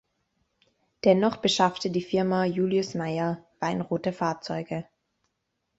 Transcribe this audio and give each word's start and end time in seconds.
Dennoch 1.03 1.37
beschaffte 1.37 1.91
die 1.91 2.01
Firma 2.01 2.45
"Julius 2.45 2.95
Meier" 2.95 3.45
weinrote 3.59 4.11
Fahrzeuge. 4.11 4.85